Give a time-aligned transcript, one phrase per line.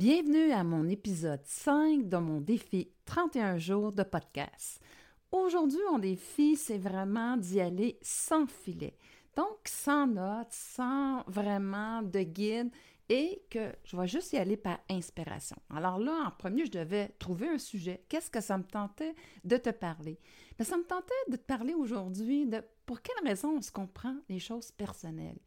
[0.00, 4.80] Bienvenue à mon épisode 5 de mon défi 31 jours de podcast.
[5.30, 8.96] Aujourd'hui, mon défi, c'est vraiment d'y aller sans filet.
[9.36, 12.70] Donc, sans notes, sans vraiment de guide
[13.10, 15.58] et que je vais juste y aller par inspiration.
[15.68, 18.02] Alors là, en premier, je devais trouver un sujet.
[18.08, 19.14] Qu'est-ce que ça me tentait
[19.44, 20.18] de te parler?
[20.56, 24.16] Bien, ça me tentait de te parler aujourd'hui de pour quelle raison est-ce qu'on prend
[24.30, 25.40] les choses personnelles.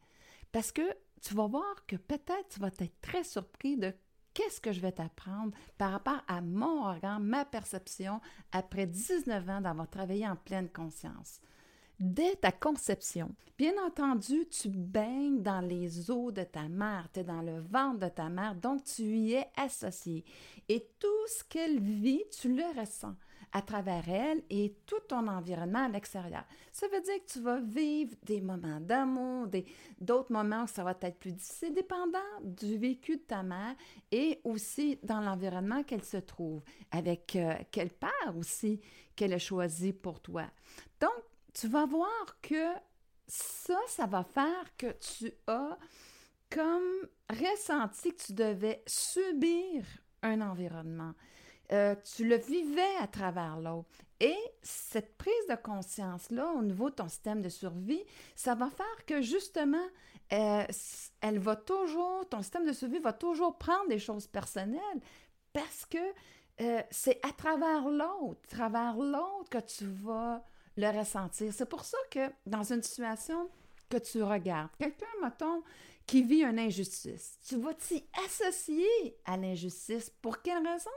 [0.52, 3.92] Parce que tu vas voir que peut-être tu vas être très surpris de
[4.34, 8.20] qu'est-ce que je vais t'apprendre par rapport à mon regard, ma perception
[8.52, 11.40] après 19 ans d'avoir travaillé en pleine conscience?
[12.00, 17.24] Dès ta conception, bien entendu, tu baignes dans les eaux de ta mère, tu es
[17.24, 20.24] dans le ventre de ta mère, donc tu y es associé.
[20.68, 23.14] Et tout ce qu'elle vit, tu le ressens
[23.54, 26.44] à travers elle et tout ton environnement à l'extérieur.
[26.72, 29.46] Ça veut dire que tu vas vivre des moments d'amour,
[30.00, 33.76] d'autres moments où ça va être plus difficile, dépendant du vécu de ta mère
[34.10, 38.80] et aussi dans l'environnement qu'elle se trouve, avec euh, quel père aussi
[39.14, 40.46] qu'elle a choisi pour toi.
[41.00, 41.14] Donc,
[41.52, 42.74] tu vas voir que
[43.28, 45.78] ça, ça va faire que tu as
[46.50, 49.84] comme ressenti que tu devais subir
[50.22, 51.14] un environnement.
[51.72, 53.88] Euh, tu le vivais à travers l'autre.
[54.20, 58.02] Et cette prise de conscience-là au niveau de ton système de survie,
[58.36, 59.86] ça va faire que justement,
[60.32, 60.64] euh,
[61.20, 65.00] elle va toujours, ton système de survie va toujours prendre des choses personnelles
[65.52, 65.98] parce que
[66.60, 70.44] euh, c'est à travers l'autre, à travers l'autre que tu vas
[70.76, 71.52] le ressentir.
[71.52, 73.48] C'est pour ça que dans une situation
[73.88, 75.62] que tu regardes, quelqu'un, mettons,
[76.06, 80.10] qui vit une injustice, tu vas t'y associer à l'injustice?
[80.10, 80.90] Pour quelle raison?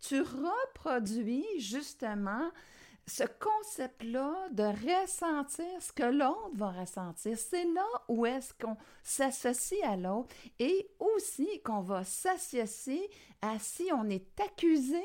[0.00, 2.50] Tu reproduis justement
[3.06, 7.36] ce concept-là de ressentir ce que l'autre va ressentir.
[7.36, 13.10] C'est là où est-ce qu'on s'associe à l'autre et aussi qu'on va s'associer
[13.42, 15.04] à si on est accusé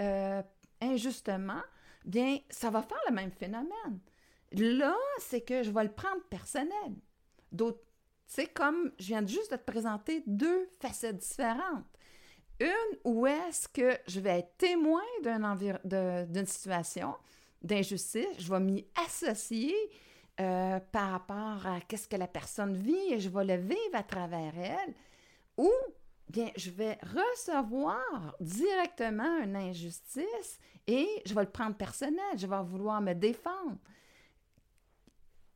[0.00, 0.42] euh,
[0.80, 1.62] injustement
[2.04, 4.00] bien, ça va faire le même phénomène.
[4.52, 6.94] Là, c'est que je vais le prendre personnel.
[7.52, 7.82] D'autres,
[8.34, 11.84] c'est comme je viens juste de te présenter deux facettes différentes.
[12.60, 17.14] Une où est-ce que je vais être témoin d'une situation
[17.60, 19.74] d'injustice, je vais m'y associer
[20.40, 24.02] euh, par rapport à qu'est-ce que la personne vit et je vais le vivre à
[24.02, 24.94] travers elle,
[25.58, 25.70] ou
[26.30, 32.62] bien, je vais recevoir directement une injustice et je vais le prendre personnel, je vais
[32.62, 33.76] vouloir me défendre.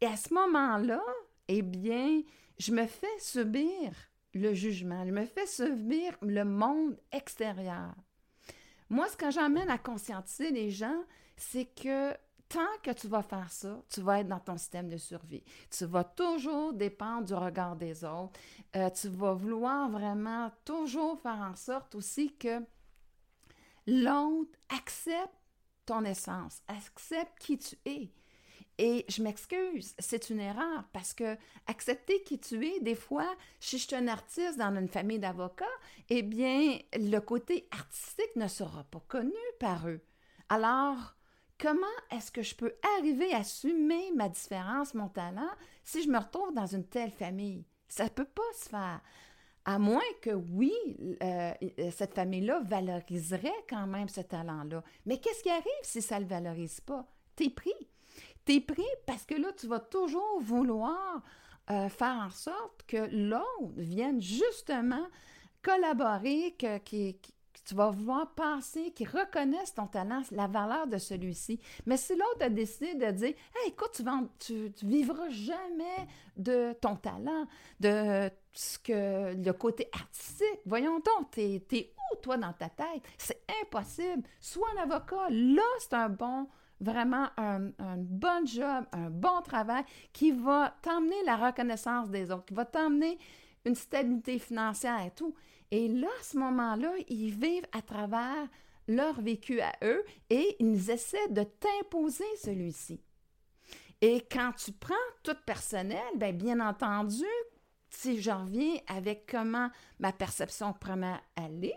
[0.03, 1.03] Et à ce moment-là,
[1.49, 2.21] eh bien,
[2.59, 3.93] je me fais subir
[4.35, 7.95] le jugement, je me fais subir le monde extérieur.
[8.89, 11.03] Moi, ce que j'emmène à conscientiser les gens,
[11.37, 12.13] c'est que
[12.49, 15.43] tant que tu vas faire ça, tu vas être dans ton système de survie.
[15.71, 18.39] Tu vas toujours dépendre du regard des autres.
[18.77, 22.61] Euh, tu vas vouloir vraiment toujours faire en sorte aussi que
[23.87, 25.35] l'autre accepte
[25.85, 28.13] ton essence, accepte qui tu es.
[28.79, 33.79] Et je m'excuse, c'est une erreur parce que accepter qui tu es, des fois, si
[33.79, 35.65] je suis un artiste dans une famille d'avocats,
[36.11, 40.03] eh bien, le côté artistique ne sera pas connu par eux.
[40.51, 41.17] Alors,
[41.59, 45.51] comment est-ce que je peux arriver à assumer ma différence, mon talent,
[45.83, 47.65] si je me retrouve dans une telle famille?
[47.89, 49.01] Ça ne peut pas se faire.
[49.65, 50.73] À moins que, oui,
[51.23, 51.53] euh,
[51.91, 54.85] cette famille-là valoriserait quand même ce talent-là.
[55.07, 57.05] Mais qu'est-ce qui arrive si ça ne le valorise pas?
[57.35, 57.73] T'es pris.
[58.47, 61.21] T'es pris parce que là, tu vas toujours vouloir
[61.69, 65.05] euh, faire en sorte que l'autre vienne justement
[65.63, 71.59] collaborer, que, tu vas vouloir penser qu'ils reconnaissent ton talent, la valeur de celui-ci.
[71.87, 73.35] Mais si l'autre a décidé de dire
[73.67, 77.49] écoute, tu, vas, tu, vivras jamais de ton talent,
[77.81, 83.03] de ce que le côté artistique, voyons donc, t'es es où, toi, dans ta tête?
[83.19, 84.23] C'est impossible.
[84.41, 86.47] Sois un avocat, là, c'est un bon
[86.81, 92.55] vraiment un, bon job, un bon travail qui va t'emmener la reconnaissance des autres, qui
[92.55, 93.19] va t'emmener
[93.65, 95.35] une stabilité financière et tout.
[95.71, 98.49] Et là, à ce moment-là, ils vivent à travers
[98.89, 103.01] leur vécu à eux et ils essaient de t'imposer celui-ci.
[104.01, 107.25] Et quand tu prends tout personnel, bien, bien entendu,
[107.89, 111.75] si je reviens avec comment ma perception pourrait aller,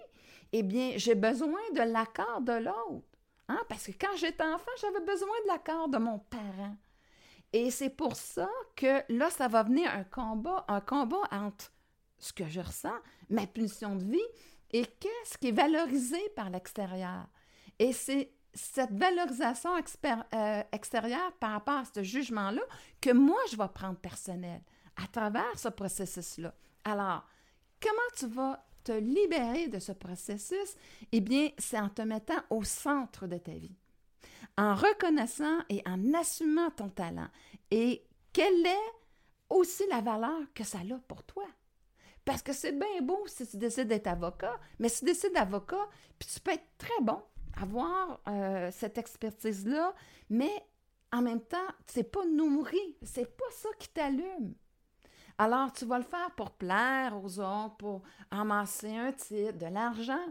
[0.52, 3.09] eh bien, j'ai besoin de l'accord de l'autre.
[3.50, 3.60] Hein?
[3.68, 6.78] Parce que quand j'étais enfant, j'avais besoin de l'accord de mon parent.
[7.52, 11.72] Et c'est pour ça que là, ça va venir un combat, un combat entre
[12.20, 12.98] ce que je ressens,
[13.30, 14.28] ma pulsion de vie,
[14.72, 17.26] et qu'est-ce qui est valorisé par l'extérieur.
[17.80, 22.62] Et c'est cette valorisation euh, extérieure par rapport à ce jugement-là
[23.02, 24.62] que moi, je vais prendre personnel
[24.96, 26.54] à travers ce processus-là.
[26.84, 27.24] Alors,
[27.82, 30.76] comment tu vas te libérer de ce processus,
[31.12, 33.76] eh bien, c'est en te mettant au centre de ta vie,
[34.58, 37.30] en reconnaissant et en assumant ton talent
[37.72, 38.04] et
[38.34, 38.92] quelle est
[39.50, 41.46] aussi la valeur que ça a pour toi?
[42.26, 45.88] Parce que c'est bien beau si tu décides d'être avocat, mais si tu décides d'avocat,
[46.20, 47.22] puis tu peux être très bon,
[47.60, 49.96] avoir euh, cette expertise-là,
[50.30, 50.52] mais
[51.12, 54.54] en même temps, c'est pas nourri, c'est pas ça qui t'allume.
[55.42, 60.26] Alors, tu vas le faire pour plaire aux autres, pour amasser un titre, de l'argent,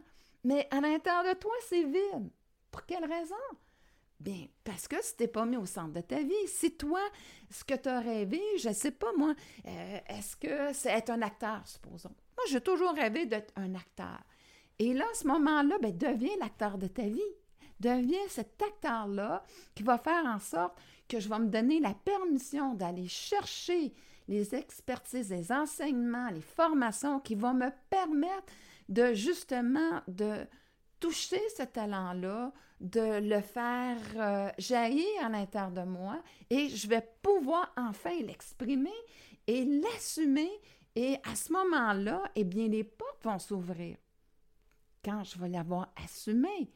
[0.45, 2.31] mais à l'intérieur de toi, c'est vide.
[2.71, 3.35] Pour quelle raison?
[4.21, 6.47] Bien, parce que tu t'es pas mis au centre de ta vie.
[6.47, 7.01] Si toi,
[7.51, 9.33] ce que tu as rêvé, je ne sais pas moi,
[9.67, 12.15] euh, est-ce que c'est être un acteur, supposons?
[12.37, 14.21] Moi, j'ai toujours rêvé d'être un acteur.
[14.79, 17.23] Et là, à ce moment-là, ben, deviens l'acteur de ta vie.
[17.81, 19.43] Deviens cet acteur-là
[19.75, 20.79] qui va faire en sorte
[21.09, 23.95] que je vais me donner la permission d'aller chercher
[24.29, 28.53] les expertises, les enseignements, les formations qui vont me permettre
[28.89, 30.47] de justement de
[31.01, 36.21] toucher ce talent-là, de le faire euh, jaillir à l'intérieur de moi
[36.51, 38.95] et je vais pouvoir enfin l'exprimer
[39.47, 40.51] et l'assumer
[40.95, 43.97] et à ce moment-là, eh bien, les portes vont s'ouvrir
[45.05, 46.71] quand je vais l'avoir assumé.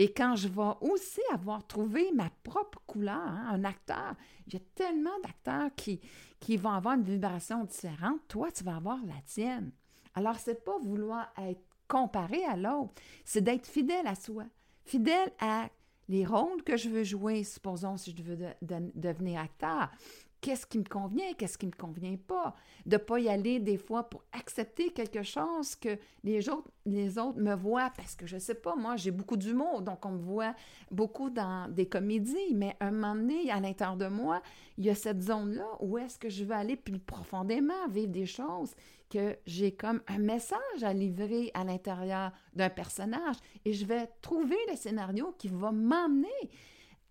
[0.00, 4.14] Et quand je vais aussi avoir trouvé ma propre couleur, hein, un acteur,
[4.46, 6.00] il y a tellement d'acteurs qui,
[6.40, 8.18] qui vont avoir une vibration différente.
[8.26, 9.72] Toi, tu vas avoir la tienne.
[10.14, 12.94] Alors, c'est pas vouloir être comparé à l'autre,
[13.26, 14.44] c'est d'être fidèle à soi,
[14.86, 15.68] fidèle à
[16.08, 19.90] les rôles que je veux jouer, supposons si je veux devenir acteur,
[20.40, 22.54] qu'est-ce qui me convient, qu'est-ce qui me convient pas,
[22.86, 27.18] de ne pas y aller des fois pour accepter quelque chose que les autres, les
[27.18, 30.12] autres me voient, parce que je ne sais pas, moi j'ai beaucoup d'humour, donc on
[30.12, 30.54] me voit
[30.90, 34.42] beaucoup dans des comédies, mais un moment donné, à l'intérieur de moi,
[34.78, 38.26] il y a cette zone-là où est-ce que je veux aller plus profondément, vivre des
[38.26, 38.74] choses
[39.10, 43.36] que j'ai comme un message à livrer à l'intérieur d'un personnage.
[43.64, 46.28] Et je vais trouver le scénario qui va m'emmener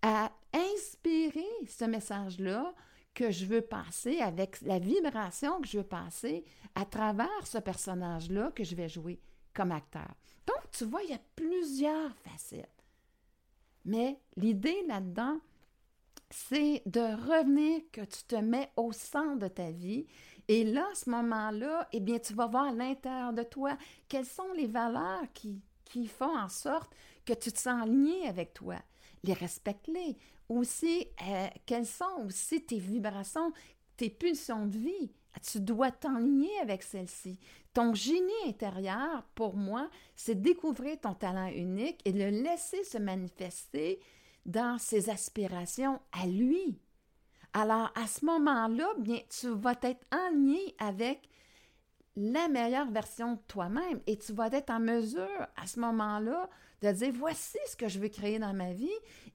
[0.02, 2.74] à inspirer ce message-là
[3.20, 6.42] que je veux passer, avec la vibration que je veux passer
[6.74, 9.20] à travers ce personnage-là que je vais jouer
[9.52, 10.08] comme acteur.
[10.46, 12.86] Donc, tu vois, il y a plusieurs facettes.
[13.84, 15.38] Mais l'idée là-dedans,
[16.30, 20.06] c'est de revenir que tu te mets au centre de ta vie.
[20.48, 23.76] Et là, à ce moment-là, eh bien, tu vas voir à l'intérieur de toi
[24.08, 25.60] quelles sont les valeurs qui,
[26.06, 26.94] font en sorte
[27.26, 28.76] que tu te sens lié avec toi.
[29.24, 30.16] Les respecte-les
[30.50, 33.52] aussi, euh, quelles sont aussi tes vibrations,
[33.96, 35.12] tes pulsions de vie?
[35.42, 37.38] Tu dois t'enligner avec celles-ci.
[37.72, 44.00] Ton génie intérieur, pour moi, c'est découvrir ton talent unique et le laisser se manifester
[44.44, 46.80] dans ses aspirations à lui.
[47.52, 51.28] Alors, à ce moment-là, bien, tu vas être aligné avec
[52.16, 56.48] la meilleure version de toi-même et tu vas être en mesure, à ce moment-là,
[56.82, 58.88] de dire voici ce que je veux créer dans ma vie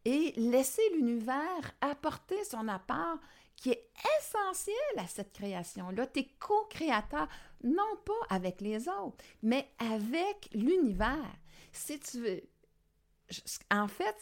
[0.03, 3.19] et laisser l'univers apporter son apport
[3.56, 3.89] qui est
[4.19, 6.07] essentiel à cette création-là.
[6.07, 7.27] Tu es co-créateur,
[7.63, 11.36] non pas avec les autres, mais avec l'univers.
[11.71, 12.42] Si tu veux.
[13.71, 14.15] En fait,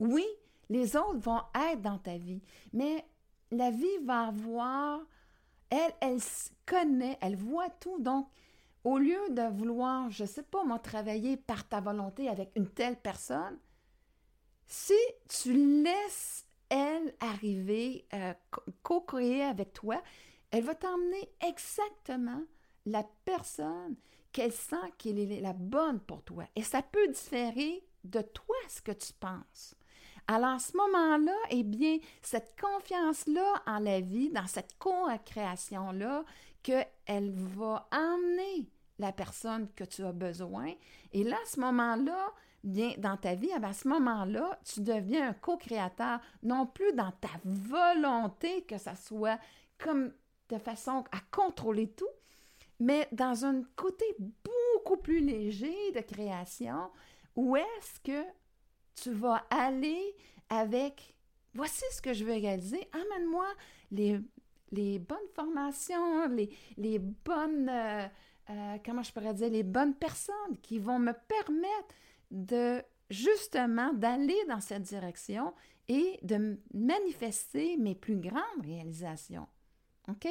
[0.00, 0.26] oui,
[0.68, 2.42] les autres vont être dans ta vie,
[2.72, 3.04] mais
[3.50, 5.00] la vie va avoir.
[5.70, 6.20] Elle, elle
[6.66, 7.98] connaît, elle voit tout.
[8.00, 8.28] Donc,
[8.84, 12.96] au lieu de vouloir, je sais pas, moi, travailler par ta volonté avec une telle
[12.96, 13.58] personne,
[14.66, 14.94] si
[15.28, 18.32] tu laisses elle arriver, euh,
[18.82, 20.02] co-créer avec toi,
[20.50, 22.42] elle va t'emmener exactement
[22.86, 23.96] la personne
[24.32, 26.44] qu'elle sent qu'elle est la bonne pour toi.
[26.56, 29.74] Et ça peut différer de toi ce que tu penses.
[30.26, 36.24] Alors, à ce moment-là, eh bien, cette confiance-là en la vie, dans cette co-création-là,
[36.62, 38.66] qu'elle va emmener
[38.98, 40.72] la personne que tu as besoin.
[41.12, 42.32] Et là, à ce moment-là,
[42.62, 47.30] bien dans ta vie, à ce moment-là, tu deviens un co-créateur, non plus dans ta
[47.44, 49.38] volonté que ça soit
[49.78, 50.12] comme
[50.48, 52.08] de façon à contrôler tout,
[52.80, 56.90] mais dans un côté beaucoup plus léger de création,
[57.36, 58.24] où est-ce que
[58.94, 60.14] tu vas aller
[60.48, 61.14] avec
[61.54, 63.46] voici ce que je veux réaliser, amène-moi
[63.90, 68.06] les, bonnes formations, les, les bonnes, euh,
[68.50, 71.94] euh, comment je pourrais dire, les bonnes personnes qui vont me permettre
[72.30, 75.52] de justement d'aller dans cette direction
[75.88, 79.46] et de manifester mes plus grandes réalisations.
[80.08, 80.26] OK?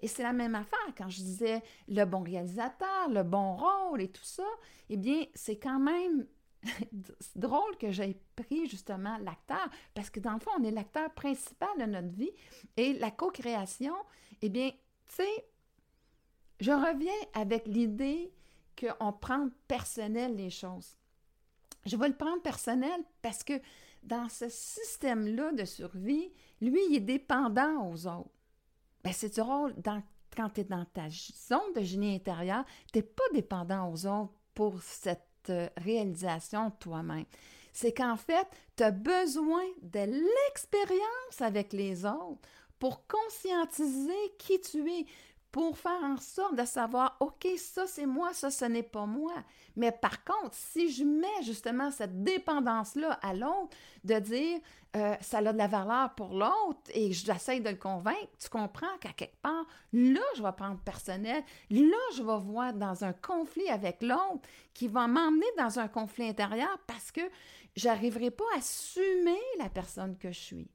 [0.00, 4.08] Et c'est la même affaire quand je disais le bon réalisateur, le bon rôle et
[4.08, 4.46] tout ça.
[4.88, 6.26] Eh bien, c'est quand même
[7.36, 11.68] drôle que j'ai pris justement l'acteur, parce que dans le fond, on est l'acteur principal
[11.78, 12.32] de notre vie.
[12.76, 13.94] Et la co-création,
[14.40, 15.44] eh bien, tu sais,
[16.60, 18.32] je reviens avec l'idée
[18.78, 20.96] qu'on prend personnel les choses.
[21.86, 23.60] Je vais le prendre personnel parce que
[24.02, 28.30] dans ce système-là de survie, lui, il est dépendant aux autres.
[29.04, 29.74] Ben, c'est drôle,
[30.36, 34.32] quand tu es dans ta zone de génie intérieur, tu n'es pas dépendant aux autres
[34.54, 37.24] pour cette euh, réalisation toi-même.
[37.72, 38.46] C'est qu'en fait,
[38.76, 42.40] tu as besoin de l'expérience avec les autres
[42.78, 45.06] pour conscientiser qui tu es,
[45.50, 49.32] pour faire en sorte de savoir, OK, ça c'est moi, ça ce n'est pas moi.
[49.76, 54.60] Mais par contre, si je mets justement cette dépendance-là à l'autre, de dire,
[54.96, 58.96] euh, ça a de la valeur pour l'autre et j'essaie de le convaincre, tu comprends
[59.00, 63.68] qu'à quelque part, là, je vais prendre personnel, là, je vais voir dans un conflit
[63.68, 67.22] avec l'autre qui va m'emmener dans un conflit intérieur parce que
[67.74, 70.70] j'arriverai pas à assumer la personne que je suis.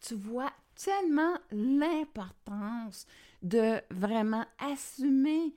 [0.00, 3.06] Tu vois tellement l'importance
[3.46, 5.54] de vraiment assumer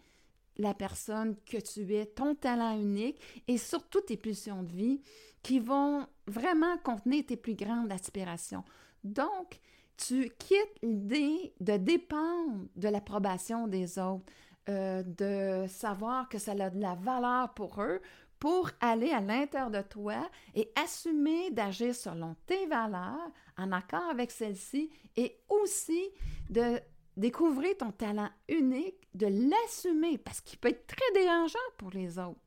[0.58, 5.02] la personne que tu es, ton talent unique et surtout tes pulsions de vie
[5.42, 8.64] qui vont vraiment contenir tes plus grandes aspirations.
[9.04, 9.60] Donc,
[9.98, 14.26] tu quittes l'idée de dépendre de l'approbation des autres,
[14.68, 18.02] euh, de savoir que ça a de la valeur pour eux,
[18.38, 24.30] pour aller à l'intérieur de toi et assumer d'agir selon tes valeurs, en accord avec
[24.30, 26.10] celles-ci, et aussi
[26.50, 26.80] de
[27.20, 32.40] découvrir ton talent unique, de l'assumer, parce qu'il peut être très dérangeant pour les autres.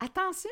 [0.00, 0.50] Attention,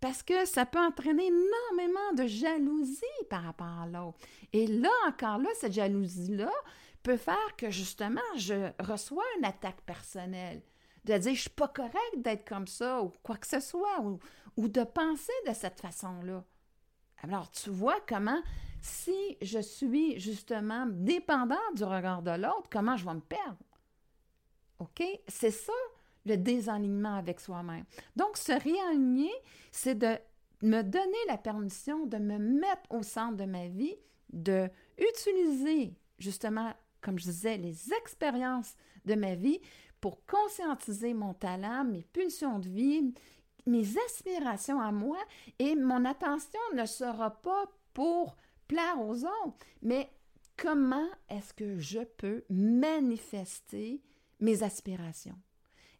[0.00, 4.18] parce que ça peut entraîner énormément de jalousie par rapport à l'autre.
[4.52, 6.50] Et là, encore là, cette jalousie-là
[7.02, 10.62] peut faire que justement, je reçois une attaque personnelle,
[11.04, 14.18] de dire je suis pas correct d'être comme ça, ou quoi que ce soit, ou,
[14.56, 16.44] ou de penser de cette façon-là.
[17.22, 18.42] Alors, tu vois comment
[18.82, 23.56] si je suis justement dépendant du regard de l'autre, comment je vais me perdre?
[24.80, 25.02] OK?
[25.28, 25.72] C'est ça
[26.26, 27.84] le désalignement avec soi-même.
[28.16, 29.32] Donc, se réaligner,
[29.70, 30.18] c'est de
[30.62, 33.96] me donner la permission de me mettre au centre de ma vie,
[34.32, 38.74] de utiliser justement, comme je disais, les expériences
[39.04, 39.60] de ma vie
[40.00, 43.14] pour conscientiser mon talent, mes pulsions de vie,
[43.66, 45.18] mes aspirations à moi
[45.60, 48.36] et mon attention ne sera pas pour
[48.72, 50.10] plaire aux autres, mais
[50.56, 54.00] comment est-ce que je peux manifester
[54.40, 55.38] mes aspirations?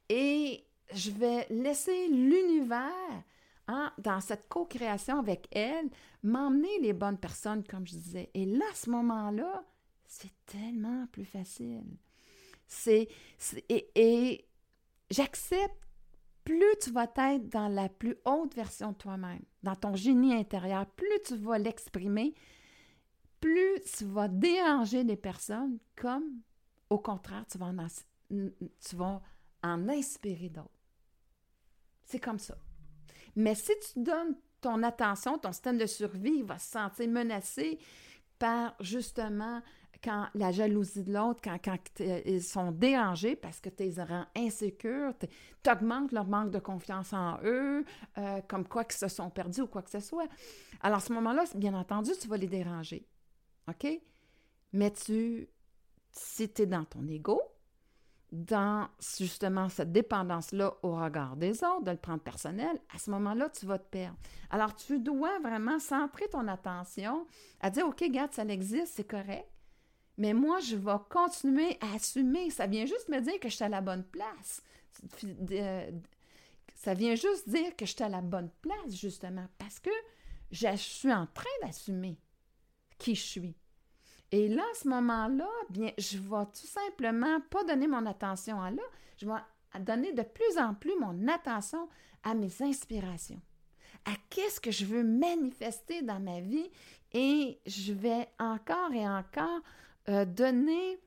[0.08, 0.64] Et
[0.94, 3.24] je vais laisser l'univers,
[3.68, 5.90] hein, dans cette co-création avec elle,
[6.22, 8.30] m'emmener les bonnes personnes, comme je disais.
[8.32, 9.64] Et là, à ce moment-là,
[10.06, 11.98] c'est tellement plus facile.
[12.66, 13.08] C'est,
[13.68, 14.46] et, et
[15.10, 15.76] j'accepte
[16.44, 20.86] plus tu vas être dans la plus haute version de toi-même, dans ton génie intérieur,
[20.86, 22.34] plus tu vas l'exprimer,
[23.42, 26.40] plus tu vas déranger les personnes, comme
[26.88, 27.72] au contraire, tu vas
[29.62, 30.70] en, inspirer d'autres.
[32.04, 32.56] C'est comme ça.
[33.34, 37.78] Mais si tu donnes ton attention, ton système de survie va se sentir menacé
[38.38, 39.60] par justement
[40.04, 44.26] quand la jalousie de l'autre, quand, quand ils sont dérangés parce que tu les rends
[44.36, 47.84] insécures, tu augmentes leur manque de confiance en eux,
[48.18, 50.26] euh, comme quoi qu'ils se sont perdus ou quoi que ce soit.
[50.80, 53.06] Alors, à ce moment-là, bien entendu, tu vas les déranger.
[53.68, 53.86] OK?
[54.72, 55.48] Mais tu,
[56.10, 57.40] si tu es dans ton ego,
[58.32, 58.88] dans
[59.18, 63.66] justement cette dépendance-là au regard des autres, de le prendre personnel, à ce moment-là, tu
[63.66, 64.16] vas te perdre.
[64.48, 67.26] Alors, tu dois vraiment centrer ton attention
[67.60, 69.46] à dire, OK, regarde, ça existe, c'est correct,
[70.16, 72.50] mais moi, je vais continuer à assumer.
[72.50, 74.62] Ça vient juste me dire que je suis à la bonne place.
[76.74, 79.90] Ça vient juste dire que je suis à la bonne place, justement, parce que
[80.50, 82.18] je suis en train d'assumer
[83.02, 83.54] qui je suis.
[84.30, 88.70] Et là, à ce moment-là, bien, je vais tout simplement pas donner mon attention à
[88.70, 88.82] là,
[89.18, 91.88] je vais donner de plus en plus mon attention
[92.22, 93.42] à mes inspirations,
[94.04, 96.70] à qu'est-ce que je veux manifester dans ma vie
[97.12, 99.60] et je vais encore et encore
[100.08, 100.98] euh, donner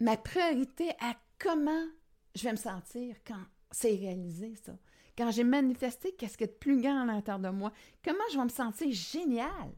[0.00, 1.86] ma priorité à comment
[2.34, 4.72] je vais me sentir quand c'est réalisé, ça.
[5.16, 7.72] Quand j'ai manifesté qu'est-ce qui est de plus grand à l'intérieur de moi,
[8.04, 9.72] comment je vais me sentir génial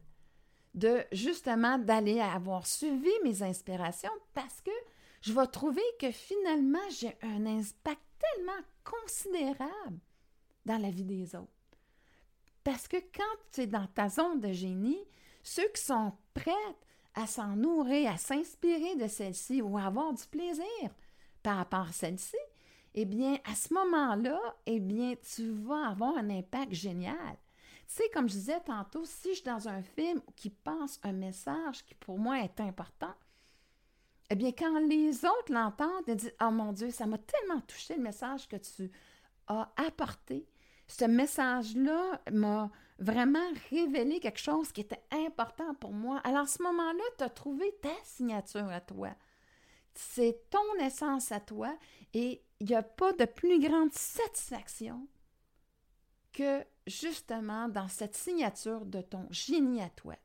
[0.73, 4.71] de justement d'aller avoir suivi mes inspirations parce que
[5.21, 9.99] je vais trouver que finalement j'ai un impact tellement considérable
[10.65, 11.47] dans la vie des autres.
[12.63, 15.03] Parce que quand tu es dans ta zone de génie,
[15.43, 16.51] ceux qui sont prêts
[17.15, 20.65] à s'en nourrir, à s'inspirer de celle-ci ou à avoir du plaisir
[21.43, 22.37] par rapport à celle-ci,
[22.93, 27.37] eh bien, à ce moment-là, eh bien, tu vas avoir un impact génial.
[27.91, 31.83] Sais, comme je disais tantôt, si je suis dans un film qui pense un message
[31.83, 33.13] qui pour moi est important,
[34.29, 37.97] eh bien, quand les autres l'entendent, ils disent Oh mon Dieu, ça m'a tellement touché
[37.97, 38.89] le message que tu
[39.47, 40.47] as apporté.
[40.87, 46.21] Ce message-là m'a vraiment révélé quelque chose qui était important pour moi.
[46.23, 49.09] Alors, à ce moment-là, tu as trouvé ta signature à toi.
[49.95, 51.77] C'est ton essence à toi
[52.13, 55.09] et il n'y a pas de plus grande satisfaction
[56.31, 60.15] que justement dans cette signature de ton génie à toi.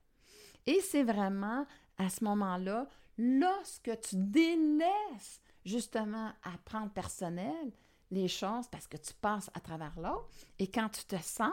[0.66, 1.66] Et c'est vraiment
[1.98, 7.72] à ce moment-là lorsque tu délaisses justement à prendre personnel
[8.10, 11.52] les choses parce que tu passes à travers l'autre et quand tu te sens,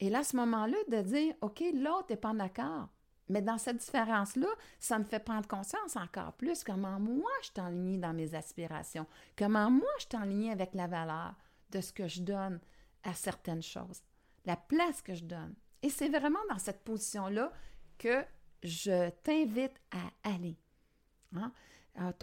[0.00, 2.88] et là, à ce moment-là, de dire, OK, l'autre n'est pas d'accord.
[3.28, 4.48] Mais dans cette différence-là,
[4.80, 9.06] ça me fait prendre conscience encore plus comment moi je suis en dans mes aspirations,
[9.38, 11.34] comment moi je suis en avec la valeur
[11.70, 12.60] de ce que je donne
[13.04, 14.02] à certaines choses,
[14.44, 15.54] la place que je donne.
[15.82, 17.52] Et c'est vraiment dans cette position-là
[17.98, 18.24] que
[18.62, 20.56] je t'invite à aller.
[21.34, 21.52] Hein?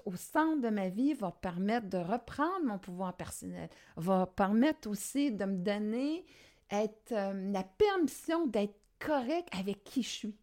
[0.05, 5.31] Au centre de ma vie va permettre de reprendre mon pouvoir personnel, va permettre aussi
[5.31, 6.25] de me donner
[6.71, 10.37] être, euh, la permission d'être correct avec qui je suis.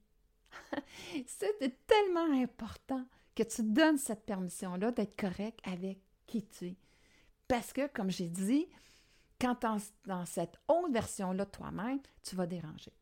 [1.27, 3.05] C'est tellement important
[3.35, 6.77] que tu donnes cette permission-là d'être correct avec qui tu es.
[7.49, 8.67] Parce que, comme j'ai dit,
[9.41, 9.65] quand
[10.05, 12.93] dans cette autre version-là de toi-même, tu vas déranger.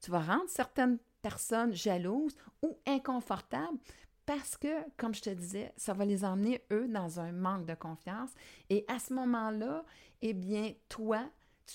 [0.00, 3.78] Tu vas rendre certaines personnes jalouses ou inconfortables
[4.26, 7.74] parce que, comme je te disais, ça va les emmener, eux, dans un manque de
[7.74, 8.30] confiance.
[8.68, 9.84] Et à ce moment-là,
[10.20, 11.24] eh bien, toi,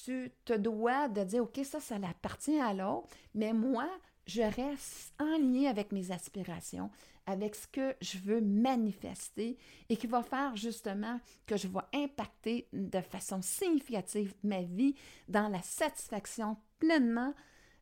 [0.04, 3.90] tu te dois de dire, OK, ça, ça appartient à l'autre, mais moi,
[4.28, 6.92] je reste en lien avec mes aspirations,
[7.26, 9.58] avec ce que je veux manifester
[9.90, 14.96] et qui va faire justement que je vais impacter de façon significative ma vie
[15.28, 17.34] dans la satisfaction pleinement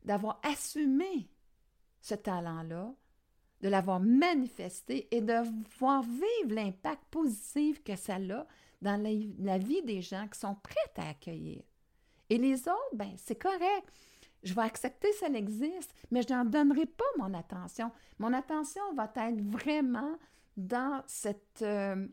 [0.03, 1.29] d'avoir assumé
[2.01, 2.93] ce talent-là,
[3.61, 5.35] de l'avoir manifesté et de
[5.79, 8.47] voir vivre l'impact positif que ça a
[8.81, 9.01] dans
[9.39, 11.61] la, vie des gens qui sont prêts à accueillir.
[12.29, 13.91] Et les autres, ben c'est correct.
[14.43, 17.91] Je vais accepter ça existe, mais je n'en donnerai pas mon attention.
[18.19, 20.17] Mon attention va être vraiment
[20.57, 22.07] dans cette euh,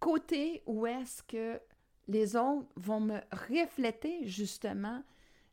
[0.00, 1.60] côté où est-ce que
[2.08, 5.02] les autres vont me refléter justement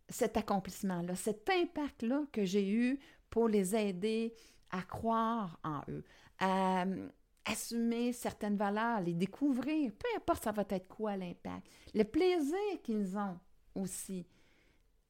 [0.10, 3.00] cet accomplissement-là, cet impact-là que j'ai eu
[3.30, 4.34] pour les aider
[4.70, 6.04] à croire en eux,
[6.40, 7.10] à euh,
[7.46, 13.18] assumer certaines valeurs, les découvrir, peu importe ça va être quoi l'impact, le plaisir qu'ils
[13.18, 13.40] ont
[13.76, 14.26] aussi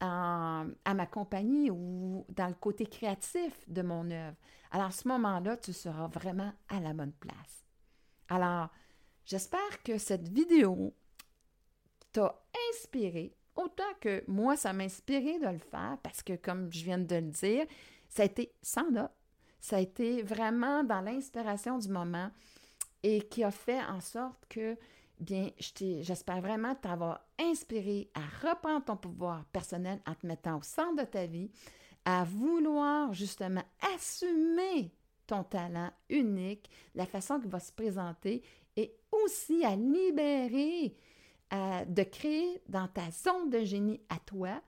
[0.01, 4.35] à ma compagnie ou dans le côté créatif de mon œuvre.
[4.71, 7.65] Alors à ce moment-là, tu seras vraiment à la bonne place.
[8.29, 8.69] Alors,
[9.25, 10.93] j'espère que cette vidéo
[12.11, 12.35] t'a
[12.71, 16.97] inspiré autant que moi, ça m'a inspiré de le faire parce que, comme je viens
[16.97, 17.65] de le dire,
[18.09, 19.11] ça a été sans note.
[19.59, 22.31] Ça a été vraiment dans l'inspiration du moment
[23.03, 24.77] et qui a fait en sorte que,
[25.21, 31.03] bien, j'espère vraiment t'avoir inspiré à reprendre ton pouvoir personnel en te mettant au centre
[31.03, 31.49] de ta vie,
[32.05, 33.63] à vouloir justement
[33.95, 34.91] assumer
[35.27, 38.43] ton talent unique, la façon qu'il va se présenter
[38.75, 40.97] et aussi à libérer,
[41.51, 44.61] de créer dans ta zone de génie à toi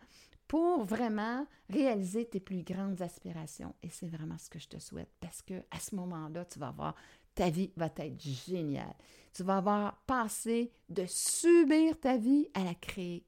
[0.47, 3.73] pour vraiment réaliser tes plus grandes aspirations.
[3.81, 6.71] Et c'est vraiment ce que je te souhaite parce que à ce moment-là, tu vas
[6.71, 6.95] voir,
[7.35, 8.95] ta vie va être géniale.
[9.33, 13.25] Tu vas avoir passé de subir ta vie à la créer.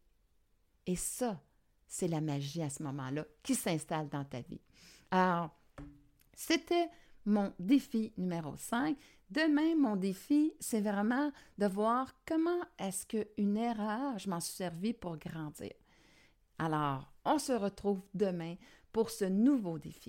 [0.85, 1.41] Et ça,
[1.87, 4.61] c'est la magie à ce moment-là qui s'installe dans ta vie.
[5.09, 5.49] Alors,
[6.35, 6.89] c'était
[7.25, 8.97] mon défi numéro 5.
[9.29, 14.93] Demain, mon défi, c'est vraiment de voir comment est-ce qu'une erreur, je m'en suis servi
[14.93, 15.73] pour grandir.
[16.59, 18.55] Alors, on se retrouve demain
[18.91, 19.99] pour ce nouveau défi.